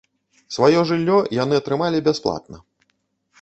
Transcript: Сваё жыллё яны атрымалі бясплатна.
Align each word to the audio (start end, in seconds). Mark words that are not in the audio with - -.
Сваё 0.55 0.79
жыллё 0.91 1.17
яны 1.43 1.59
атрымалі 1.63 2.01
бясплатна. 2.09 2.57